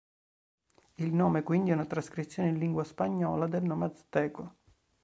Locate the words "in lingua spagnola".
2.49-3.45